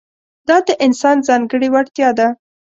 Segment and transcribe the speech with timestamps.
[0.47, 2.27] دا د انسان ځانګړې وړتیا ده.